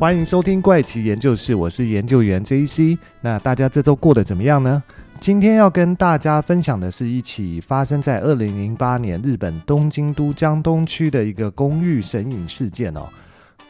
[0.00, 2.96] 欢迎收听怪奇研究室，我是研究员 JC。
[3.20, 4.82] 那大家这周过得怎么样呢？
[5.20, 13.10] 今天要跟大家分享的是一起发生在二零零八年日本东京都江东区的一个公寓神隐事件哦。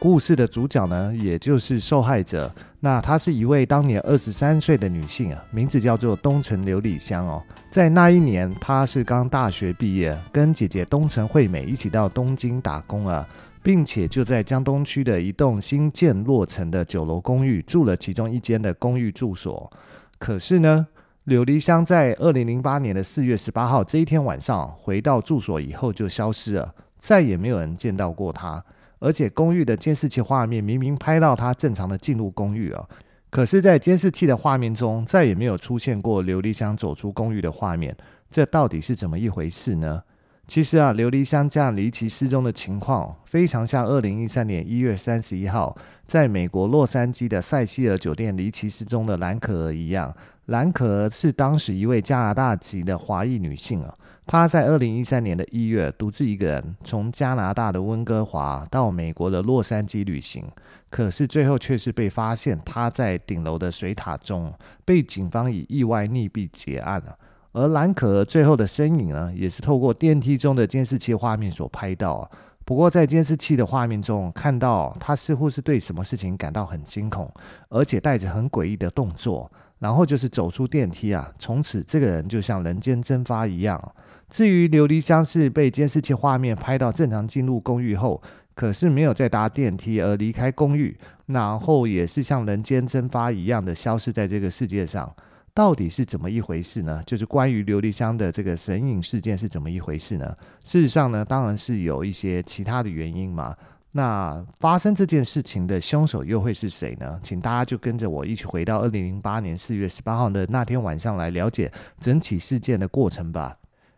[0.01, 7.39] 故事的主角呢，也就是受害者，那她是一位当年二十三岁的女性啊，名字叫做东城琉璃香哦。
[7.69, 13.27] 在那一年，她是刚大学毕业，跟姐姐东城惠美一起到东京打工啊。
[13.63, 19.71] 并且就在江东区的一栋新建落成的九楼公寓住了其中一间的公寓住所。
[20.17, 20.87] 可是呢，
[21.27, 28.65] 琉璃香在二零零八年的四月十八号这一天晚上回到住所以后就消失了，再也没有人见到过她。
[29.01, 32.87] 而且公寓的监视器画面明明拍到他正常的进入公寓啊，
[33.31, 37.97] 可是，在监视器的画面中再也没有出现过琉璃香走出公寓的画面。
[38.29, 40.03] 这到底是怎么一回事呢？
[40.47, 50.13] 其实啊，琉璃香这样离奇失踪的情况，非常像二零一三年一月三十一号在美国洛杉矶的塞西尔酒店离奇失踪的兰可儿一样。
[50.45, 53.95] 兰可儿是当时一位加拿大籍的华裔女性啊，
[54.27, 60.45] 他在二零一三年的一月独自一个人从加拿大的温哥华到美国的洛杉矶旅行，
[60.89, 64.53] 可是最后却是被发现他在顶楼的水塔中，
[64.85, 67.17] 被警方以意外溺毙结案了。
[67.53, 72.29] 而兰可儿最后的身影呢，也是透过电梯中的监视器画面所拍到。
[72.63, 77.29] 不过在监视器的画面中，看到他似乎是对什么事情感到很惊恐，
[77.67, 81.33] 而且带着很诡异的动作，然后就是走出电梯啊。
[81.37, 83.93] 从此这个人就像人间蒸发一样。
[84.29, 88.21] 至于琉璃香是被监视器画面拍到正常进入公寓后，
[88.53, 95.13] 可是没有再搭电梯而离开公寓，然后也是像人间蒸发一样的消失在这个世界上。
[95.53, 97.03] 到底是怎么一回事呢？
[97.05, 100.33] 就是关于琉璃香的这个神隐事件是怎么一回事呢？
[100.63, 103.53] 事实上呢，当然是有一些其他的原因嘛。
[103.91, 107.19] 那发生这件事情的凶手又会是谁呢？
[107.21, 113.57] 请大家就跟着我一起回到二零零八年四月十八号的那天晚上来了解整起事件的过程吧。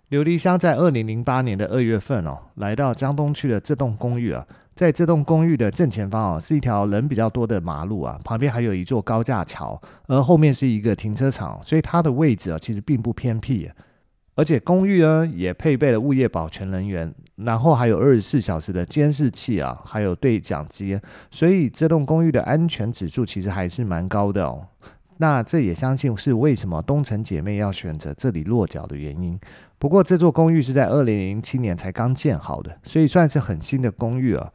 [0.10, 4.46] 琉璃香在二零零八年的二月份哦，来到江东区的这栋公寓啊。
[4.76, 13.70] 在这栋公寓的正前方啊，是一条人比较多的马路啊，旁边还有一座高架桥，而后面是一个停车场，所以它的位置啊其实并不偏僻。
[14.36, 21.00] 而且公寓呢也配备了物业保全人员，然后还有二十四小时的监视器啊，还有对讲机，
[21.30, 24.66] 所以这栋公寓的安全指数其实还是蛮高的哦。
[25.18, 29.40] 那这也相信是为什么东城姐妹要选择这里落脚的原因。
[29.78, 34.52] 不过这座公寓是在二零零七年才刚建好的，所以算是很新的公寓啊。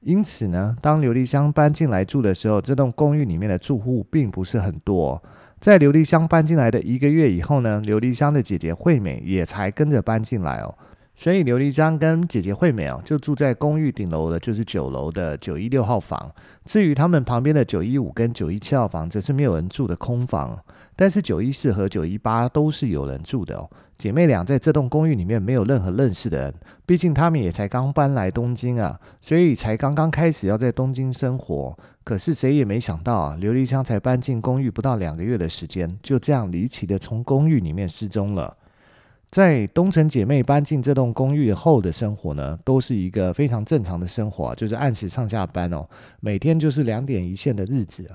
[0.00, 5.22] 因此呢，当琉璃香搬进来住的时候，这栋公寓里面的住户并不是很多。
[5.62, 10.74] 在琉璃香搬进来的一个月以后呢，琉璃香的姐姐惠美也才跟着搬进来哦。
[11.14, 16.32] 所以琉璃香跟姐姐惠美哦，就住在公寓顶楼的，就是九楼的九一六号房。
[16.64, 20.58] 至于他们旁边的九一五跟九一七号房，则是没有人住的空房。
[20.94, 23.68] 但是九一四和九一八都是有人住的哦。
[23.98, 26.54] 姐妹俩在这栋公寓里面没有任何认识的人，
[26.84, 31.76] 毕竟她们也才刚搬来东京啊，所以才刚刚开始要在东京生活。
[32.02, 38.56] 可是谁也没想到啊，琉璃香才搬进公寓不到两个月的时间，就这样离奇的从公寓里面失踪了。
[39.30, 45.88] 在东城姐妹搬进这栋公寓后的生活呢，都是一个非常正常的生活，就是按时上下班哦，
[46.20, 48.10] 每天就是两点一线的日子。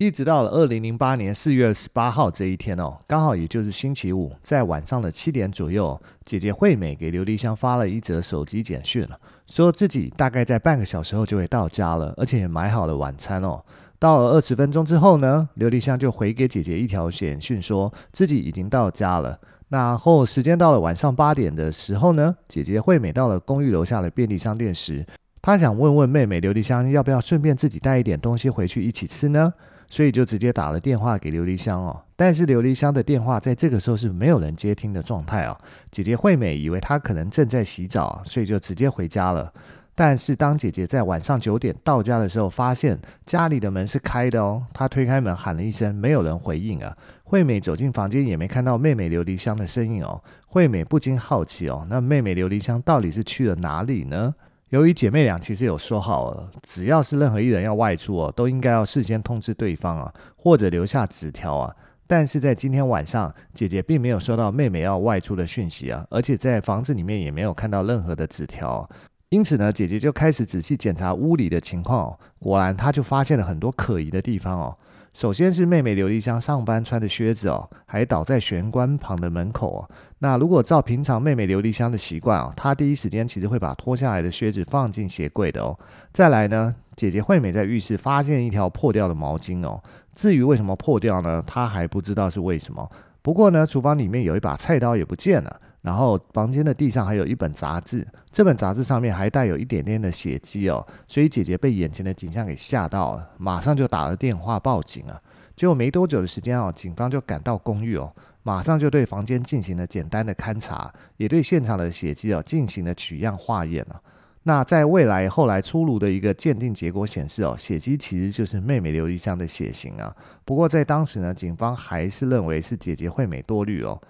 [0.00, 13.62] 一直到了二零零八年四月十八号这一天哦，刚好也就是星期五，在晚上的七点左右，姐姐惠美给琉璃香发了一则手机简讯了，说自己大概在半个小时后就会到家了，而且也买好了晚餐哦。
[13.98, 19.38] 到了二十分钟之后呢，琉璃香就回给姐姐一条简讯，说自己已经到家了。
[19.68, 25.04] 然后时间到了晚上八点的时候呢，姐姐惠美到了公寓楼下的便利商店时，
[25.42, 29.52] 她想问问妹妹琉璃香要不要顺便自己带一点东西回去一起吃呢？
[29.90, 35.58] 所以就直接打了电话给琉璃香哦，但是琉璃香的电话在这个时候是没有人接听的状态哦。
[35.90, 39.52] 姐姐惠美以为她可能正在洗澡，所以就直接回家了。
[39.96, 44.64] 但是当姐姐在晚上九点到家的时候，发现家里的门是开的哦。
[44.72, 46.96] 她推开门喊了一声，没有人回应啊。
[47.24, 50.22] 惠美走进房间也没看到妹妹琉璃香的身影哦。
[50.46, 54.34] 惠美不禁好奇哦，那妹妹琉璃香到底是去了哪里呢？
[54.70, 61.74] 由于姐妹俩其实有说好了，只要是任何一人要外出哦，都应该要事先通知对方啊，或者留下纸条啊。
[62.06, 68.88] 但是在今天晚上，姐姐并没有收到妹妹要外出的讯息啊，而且在房子里面也没有看到任何的纸条。
[69.30, 72.18] 因此呢，姐姐就开始仔细检查屋里的情况哦。
[72.38, 74.76] 果然，她就发现了很多可疑的地方哦。
[75.12, 79.90] 首先是妹妹刘丽香上班穿的靴子哦，还倒在玄关旁的门口哦。
[80.20, 85.76] 那如果照平常妹妹刘丽香的习惯哦，她第一时间其实会把脱下来的靴子放进鞋柜的哦。
[86.12, 89.82] 再来呢，姐姐惠美在浴室发现一条破掉的毛巾哦。
[90.14, 91.42] 至于为什么破掉呢？
[91.46, 92.88] 她还不知道是为什么。
[93.20, 95.60] 不过呢，厨房里面有一把菜刀也不见了。
[95.82, 105.22] 然后房间的地上还有一本杂志，这本杂志上面还带有一点点的血迹哦，所以姐姐被眼前的景象给吓到了，马上就打了电话报警了。
[105.56, 108.12] 结果没多久的时间哦，警方就赶到公寓哦，
[108.42, 114.00] 马上就对房间进行了简单的勘查，也对现场的血迹哦进行了取样化验了。
[114.42, 120.14] 那在未来后来出炉的一个鉴定结果显示哦，血迹其实就是妹妹刘一香的血型啊。
[120.44, 124.00] 不过在当时呢，警方还是认为是姐姐惠美多虑哦。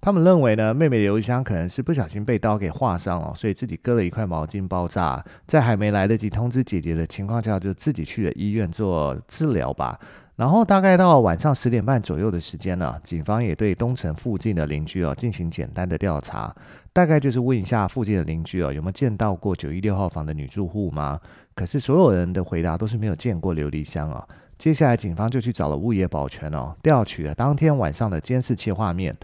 [0.00, 10.00] 他们认为呢，妹妹刘丽香可能是不小心被刀给划伤哦，所以自己割了一块毛巾包扎，在还没来得及通知姐姐的情况下，就自己去了医院做治疗吧。
[10.36, 16.54] 然后大概到晚上十点半左右的时间呢，警方也对东城附近的邻居哦进行简单的调查，
[16.94, 21.20] 大概就是问一下附近的邻居哦有没有见到过九一六号房的女住户吗？
[21.54, 24.26] 可是所有人的回答都是没有见过刘丽香哦。
[24.56, 29.14] 接下来警方就去找了物业保全哦，调取了当天晚上的监视器画面。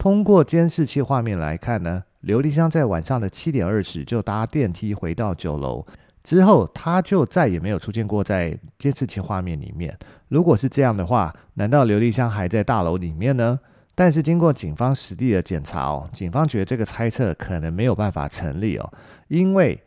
[0.00, 5.86] 通过监视器画面来看呢，刘丽香在晚上的七点二十就搭电梯回到九楼，
[6.24, 9.94] 之后她就再也没有出现过在监视器画面里面。
[10.28, 13.60] 如果是这样的话，难道刘丽香还在大楼里面呢？
[13.94, 18.90] 但是经过警方实地的检查哦，警方觉得这个猜测可能没有办法成立哦，
[19.28, 19.78] 因为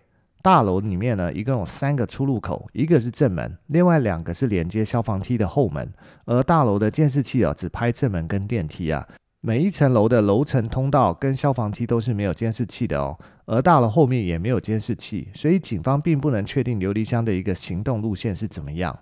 [0.44, 5.92] 大楼里面呢一共有三个出入口，一个是正门，另外两个是连接消防梯的后门，
[6.26, 9.08] 而大楼的监视器哦只拍正门跟电梯啊。
[9.46, 18.98] 每一层楼的楼层通道跟消防梯都是没有监视器的哦，而大楼后面也没有监视器，所以警方并不能确定琉璃香的一个行动路线是怎么样。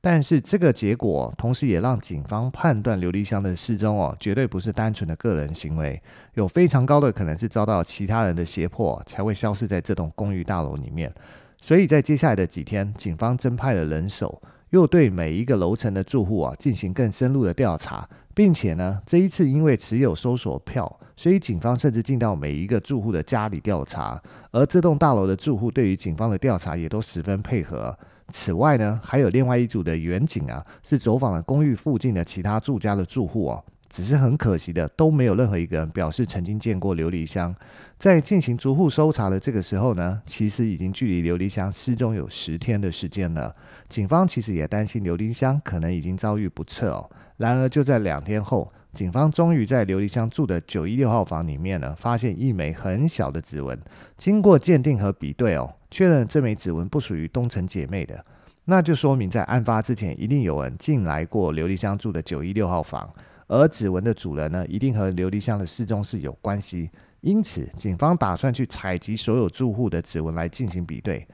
[0.00, 6.00] 但是这个结果同时也让警方判断琉璃香的失踪哦，绝对不是单纯的个人行为，
[6.32, 11.12] 有非常高的可能是遭到其他人的胁迫才会消失在这栋公寓大楼里面。
[11.60, 14.40] 所以在接下来的几天，警方增派了人手。
[14.70, 24.20] 又对每一个楼层的住户啊进行更深入的调查，并且呢，这一次因为持有搜索票，所以警方甚至进到每一个住户的家里调查。
[24.50, 27.96] 而这栋大楼的住户对于警方的调查也都十分配合。
[28.28, 33.64] 此外呢，还有另外一组的远警啊，是走访了公寓附近的其他住家的住户哦。
[33.92, 37.54] 只是很可惜的，都没有任何一个人表示曾经见过刘丽香。
[37.98, 43.54] 在进行逐户搜查的这个时候呢，其实已经距离刘丽香失踪有十天的时间了。
[43.90, 47.10] 警方其实也担心刘丽香可能已经遭遇不测哦。
[47.36, 53.78] 然而就在两天后，警方终于在刘丽香住的九一六号房里面呢，发现一枚很小的指纹。
[54.16, 58.24] 经过鉴定和比对哦，确认这枚指纹不属于东城姐妹的，
[58.64, 63.12] 那就说明在案发之前一定有人进来过刘丽香住的九一六号房。
[63.52, 66.88] 而指纹的主人呢，一定和琉璃香的失踪是有关系，
[67.20, 71.28] 因此警方打算去采集所有住户的指纹来进行比对。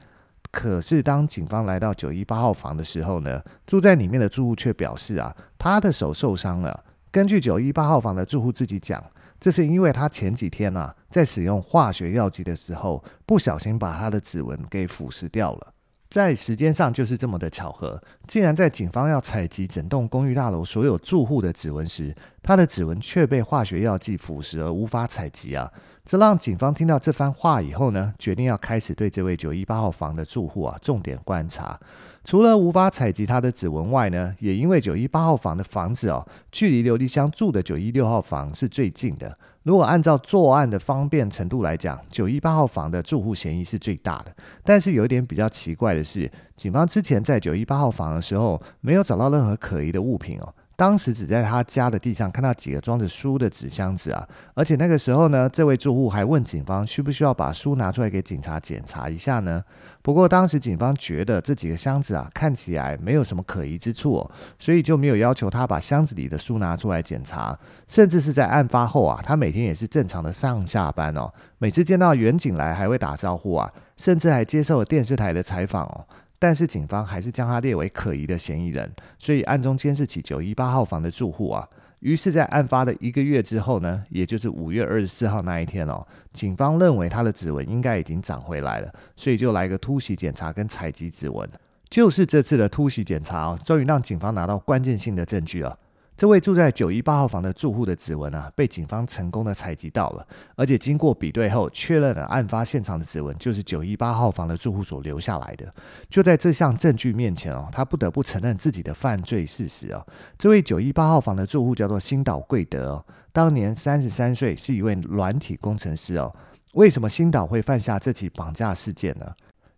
[0.51, 6.83] 可是当警方来到九一八号房的时候呢，住在里面的住户却表示啊，他的手受伤了。
[7.09, 9.01] 根据九一八号房的住户自己讲，
[9.39, 15.73] 这是因为他前几天啊，在使用化学药剂的时候，不小心把他的指纹给腐蚀掉了。
[16.09, 25.71] 在时间上就是这么的巧合，竟然在警方要采集整栋公寓大楼所有住户的指纹时，他的指纹却被化学药剂腐蚀而无法采集啊！
[26.03, 31.79] 这让警方听到这番话以后呢，决定要开始对这位九一八号房的住户啊重点观察。
[32.23, 39.37] 除了无法采集他的指纹外呢，也因为九一八号房的房子哦，距离刘丽香住的九一六号房是最近的。
[39.63, 44.33] 如果按照作案的方便程度来讲，九一八号房的住户嫌疑是最大的。
[44.63, 50.53] 但是有一点比较奇怪的是，警方之前在九一八号房的时候，没有找到任何可疑的物品哦。
[50.79, 59.61] 当时只在他家的地上看到几个装着书的纸箱子啊，而且那个时候呢，这位住户还问警方需不需要把书拿出来给警察检查一下呢？
[60.01, 67.59] 不过当时警方觉得这几个箱子啊看起来没有什么可疑之处哦，所以就没有要求他把箱子里的书拿出来检查。
[67.85, 76.07] 甚至是在案发后啊，他每天也是正常的上下班哦，每次见到员警来还会打招呼啊，甚至还接受了电视台的采访哦。
[76.39, 81.67] 但是警方还是将他列为可疑的嫌疑人，所以暗中监视起九一八号房的住户啊。
[81.99, 91.47] 于是，在案发的一个月之后呢，也就是五月二十四号那一天哦，警方认为他的指纹应该已经长回来了，所以就来个突袭检查跟采集指纹。
[91.89, 95.77] 就是这次的突袭检查哦，终于让警方拿到关键性的证据了。
[96.19, 105.73] 这位住在九一八号房的住户的指纹啊，被警方成功的采集到了，而且经过比对后，确认了案发现场的指纹就是九一八号房的住户所留下来的。
[106.09, 110.05] 就在这项证据面前哦，他不得不承认自己的犯罪事实哦。
[110.37, 116.35] 这位九一八号房的住户叫做新岛贵德哦，当年三十三岁，是一位软体工程师哦。
[116.73, 119.25] 为什么新岛会犯下这起绑架事件呢？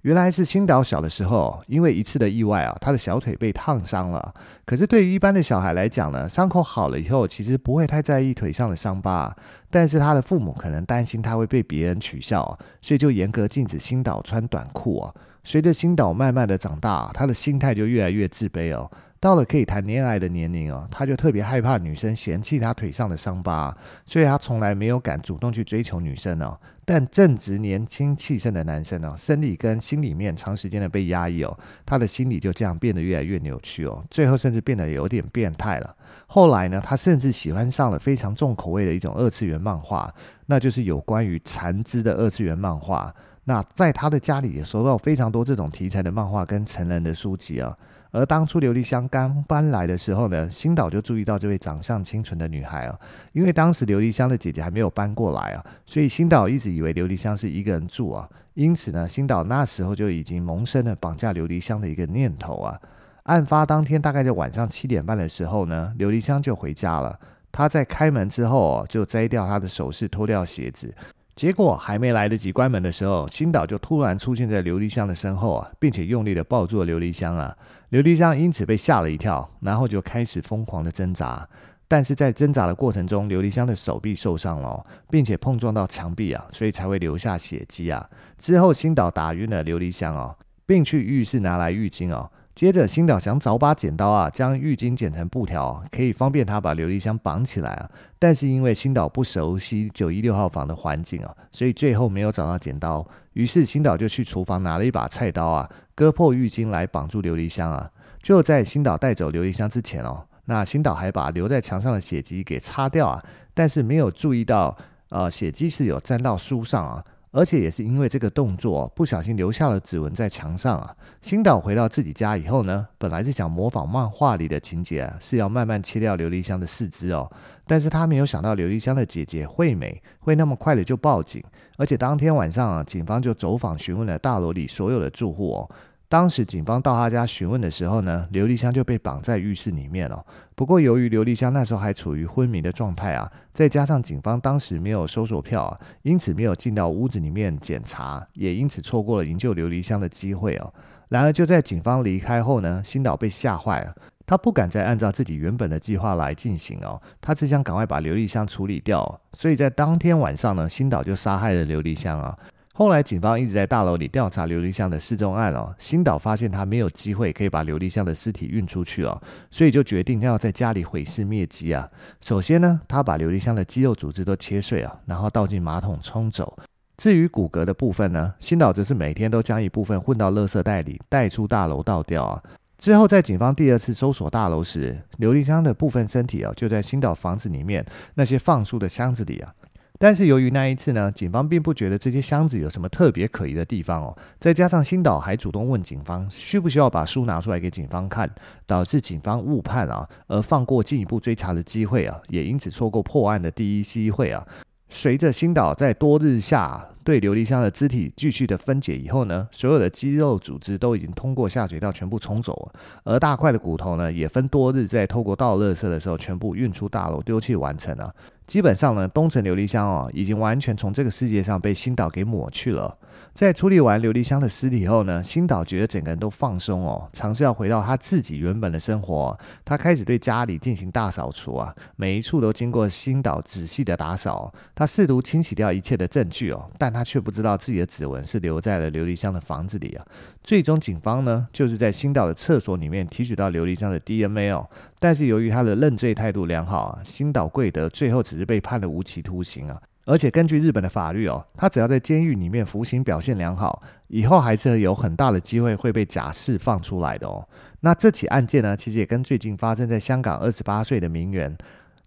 [0.02, 4.34] 原来是星岛小的时候，因为一次的意外啊，他的小腿被烫伤了。
[4.66, 9.36] 可是对于一般的小孩来讲呢，伤口好了以后，其实不会太在意腿上的伤疤。
[9.70, 15.14] 但是他的父母可能担心他会被别人取笑，所以就严格禁止星岛穿短裤啊。
[15.44, 18.90] 随着星岛慢慢的长大，他的心态就越来越自卑哦。
[19.22, 26.58] 到了可以谈恋爱的年龄哦，他就特别害怕女生嫌弃他腿上的伤疤，所以他从来没有敢主动去追求女生哦。
[26.84, 35.96] 但正值年轻气盛的男生哦，生理跟心里面长时间的被压抑哦，他的心理就这样变得越来越扭曲哦，最后甚至变得有点变态了。
[36.26, 40.12] 后来呢，他甚至喜欢上了非常重口味的一种二次元漫画，
[40.48, 43.14] 那就是有关于残肢的二次元漫画。
[43.44, 47.78] 那在他的家里也收到非常多这种题材的漫画跟成人的书籍啊。
[48.12, 53.00] 而当初琉璃香刚搬来的时候呢，新岛就注意到这位长相清纯的女孩啊。
[53.32, 58.30] 因为当时琉璃香的姐姐还没有搬过来啊，所以新岛一直以为琉璃香是一个人住啊。
[58.54, 62.78] 因此呢，新岛那时候就已经萌生了绑架琉璃香的一个念头啊。
[63.24, 67.18] 案发当天大概在晚上七点半的时候呢，琉璃香就回家了。
[67.50, 70.94] 她在开门之后就摘掉她的首饰，脱掉鞋子。
[71.34, 77.56] 结果还没来得及关门的时候，新岛就突然出现在琉璃香的身后啊，并且用力的抱住了琉璃香啊。
[77.92, 81.46] 琉璃香因此被吓了一跳，然后就开始疯狂的挣扎。
[81.90, 88.10] 但是在挣扎的过程中，琉璃香的手臂受伤了，并且碰撞到墙壁啊，所以才会留下血迹啊。
[88.38, 90.34] 之后，星岛打晕了琉璃香哦，
[90.66, 92.32] 并去浴室拿来浴巾哦。
[92.54, 97.90] 接着，新岛想找把剪刀啊，将浴巾剪成布条，可以方便他把琉璃箱绑起来啊。
[98.20, 103.06] 但是因为新岛不熟悉九一六号房的环境啊，所以最后没有找到剪刀。
[103.34, 107.90] 于是新岛就去厨房拿了一把菜刀啊，割破浴巾来绑住琉璃箱啊。
[108.22, 114.78] 就在新岛带走琉璃箱之前哦，那新岛还把留在墙上的血迹给擦掉啊，但是没有注意到，
[115.10, 117.04] 呃，血迹是有沾到书上啊。
[117.32, 120.96] 而且也是因为这个动作，不小心留下了指纹在墙上啊。
[121.22, 127.32] 新岛回到自己家以后呢，本来是想模仿漫画里的情节啊，是要慢慢切掉琉璃香的四肢哦。
[127.66, 131.42] 但是他没有想到琉璃香的姐姐惠美会那么快的就报警，
[131.78, 135.72] 而且当天晚上啊，警方就走访询问了大楼里所有的住户哦。
[136.12, 140.22] 当时警方到他家询问的时候呢，刘丽香就被绑在浴室里面了。
[140.56, 150.74] 不过由于刘丽香那时候还处于昏迷的状态啊，再加上警方当时没有搜索票啊，因此没有进到屋子里面检查，也因此错过了营救刘丽香的机会哦。
[151.08, 162.38] 然而就在警方离开后呢，新岛被吓坏了，他不敢再按照自己原本的计划来进行哦，他只想赶快把刘丽香处理掉，所以在当天晚上呢，新岛就杀害了刘丽香啊。
[162.82, 165.72] 后来，警方一直在大楼里调查琉璃香的失踪案哦。
[165.78, 169.22] 新岛发现他没有机会可以把琉璃香的尸体运出去哦，
[169.52, 171.88] 所以就决定要在家里毁尸灭迹啊。
[172.22, 176.58] 首先呢，他把琉璃香的肌肉组织都切碎啊，然后倒进马桶冲走。
[176.98, 182.42] 至于骨骼的部分呢，新岛则是每天都将一部分混到垃圾袋里，带出大楼倒掉啊。
[182.80, 187.86] 之后，在警方第二次搜索大楼时，琉璃香的部分身体啊，就在新岛房子里面
[188.16, 189.54] 那些放书的箱子里啊。
[190.02, 194.18] 但是由于那一次呢，警方并不觉得这些箱子有什么特别可疑的地方哦。
[194.40, 198.28] 再加上新岛还主动问警方需不需要把书拿出来给警方看，
[198.66, 204.44] 导致警方误判啊，而放过进一步追查的机会啊，也因此错过破案的第一机会啊。
[204.90, 218.12] 随着新岛在多日下对琉璃箱的肢体继续的分解以后呢，所有的肌肉组织都已经通过下水道全部冲走了，而大块的骨头呢，也分多日在透过倒垃圾的时候全部运出大楼丢弃完成了。
[218.52, 222.98] 基本上呢，东城琉璃香哦，已经完全从这个世界上被新岛给抹去了。
[223.34, 229.40] 在处理完琉璃香的尸体后呢，新岛觉得整个人都放松哦，尝试要回到他自己原本的生活。
[229.64, 234.54] 他开始对家里进行大扫除啊，每一处都经过新岛仔细的打扫。
[234.76, 240.06] 他试图清洗掉一切的证据哦，但他却不知道自己的指纹是留在了琉璃香的房子里啊。
[240.44, 244.70] 最终，警方呢，就是在新岛的厕所里面提取到琉璃香的 DNA 哦。
[245.02, 249.82] 但是由于他的认罪态度良好啊，新岛贵德最后只是被判了无期徒刑啊。
[250.06, 257.44] 而且根据日本的法律哦，他只要在监狱里面服刑表现良好，以后还是有很大的机会会被假释放出来的哦。
[257.80, 261.58] 那这起案件呢，其实也跟最近发生在香港二十八岁的名媛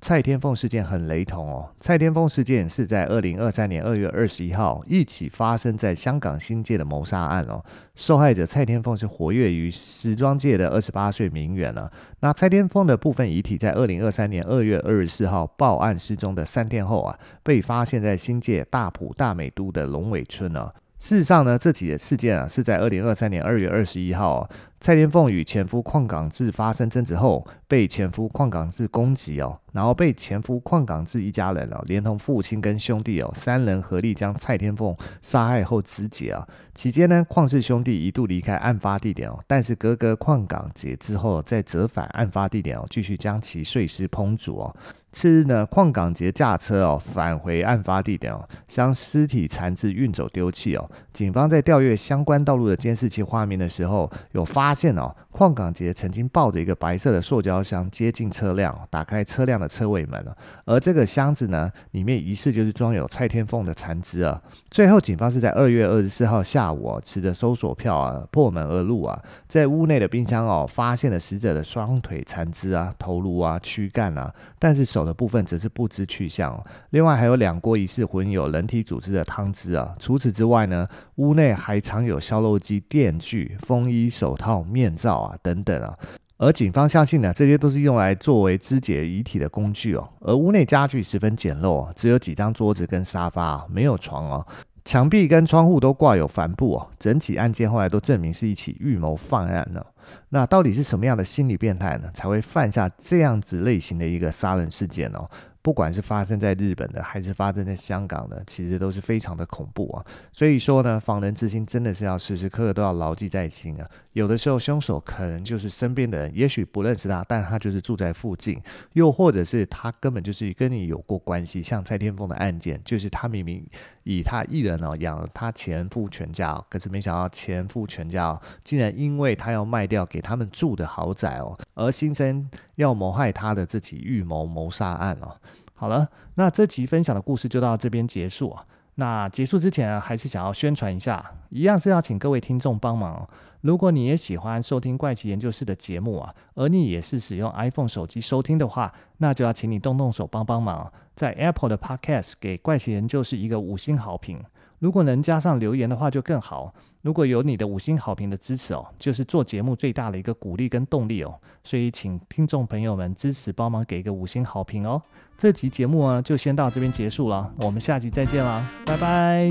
[0.06, 1.66] 蔡天凤事件很雷同哦。
[1.80, 7.64] 蔡天凤事件是在二零二三年二月二十一号一起发生在香港新界的谋杀案哦。
[7.94, 11.90] 受害者蔡天凤是活跃于时装界的二十八岁名媛了。
[12.20, 20.70] 那蔡天凤的部分遗体在二零二三年二月二十四号报案失踪的三天后啊，被发现在新界大埔大美都的龙尾村呢。
[21.00, 24.46] 事实上呢，这起的事件啊，是在二零二三年二月二十一号，
[24.82, 36.47] 蔡天凤与前夫邝港智发生争执后，被前夫邝港智攻击哦，然后被前夫邝港志一家人哦，连同父亲跟兄弟哦，三人合力将蔡天凤杀害后肢解啊。
[36.75, 44.76] 期间呢，邝氏兄弟一度离开案发地点哦，但是哥哥邝港杰之后再折返案发地点哦，继续将其碎尸烹煮哦。
[45.12, 50.90] 次日呢，邝港杰驾车哦返回案发地点哦，将尸体残肢运走丢弃哦。
[51.12, 60.37] 警方在调阅相关道路的监视器画面的时候，有发现哦，邝港杰曾经抱着一个白色的塑胶箱接近车辆，打开车辆的车尾门了。
[60.64, 64.42] 而这个箱子呢，里面疑似就是装有蔡天凤的残肢啊。
[64.71, 75.04] 最后，警方是在二月二十四号下午哦，持着搜索票啊破门而入啊，在屋内的冰箱哦发现了死者的双腿残肢啊、头颅啊、躯干啊，但是手。
[75.04, 76.59] 的部分则是不知去向。
[76.88, 79.94] 另外还有两锅疑似混有人体组织的汤汁啊。
[80.00, 85.94] 除此之外呢，屋内还藏有烧肉机、电锯、风衣、手套、面罩啊等等啊。
[86.37, 90.09] 而警方相信呢，这些都是用来作为肢解遗体的工具哦。
[90.21, 94.47] 而屋内家具十分简陋，只有几张桌子跟沙发，没有床哦。
[94.85, 96.91] 墙壁跟窗户都挂有帆布哦。
[96.99, 99.81] 整起案件后来都证明是一起预谋犯案呢。
[100.29, 105.21] 那到底是什么样的心理变态呢，才会犯下这样子类型的一个杀人事件呢？
[105.64, 110.04] 不管是发生在日本的，还是发生在香港的，其实都是非常的恐怖啊。
[110.30, 113.90] 所以说呢，防人之心真的是要时时刻刻都要牢记在心啊。
[114.12, 118.61] 有的时候凶手可能就是身边的人，也许不认识他，但他就是住在附近，
[118.92, 121.62] 又或者是他根本就是跟你有过关系。
[121.62, 123.66] 像蔡天凤的案件，就是他明明
[124.04, 135.37] 以他一人哦养了他前夫全家，可是没想到前夫全家竟然因为他要卖掉给他们住的豪宅哦，而心生要谋害他的这起预谋谋杀案哦。
[135.75, 138.64] 好了，那这集分享的故事就到这边结束啊。
[138.96, 143.28] 那结束之前啊，还是想要宣传一下，一样是要请各位听众帮忙。
[143.60, 154.38] 如果你也喜欢收听怪奇研究室的节目啊，而你也是使用 iPhone 手机收听的话，那就要请你动动手帮帮忙，在 Apple 的 Podcast 给怪奇研究室一个五星好评。
[154.85, 156.70] 如果能加上留言的话就更好。
[157.01, 161.40] 如果有你的五星好评的支持哦，就是做节目最大的一个鼓励跟动力哦。
[161.62, 165.01] 所以请听众朋友们支持，帮忙给一个五星好评哦。
[165.38, 169.51] 这集节目呢就先到这边结束了，我们下集再见啦，拜拜。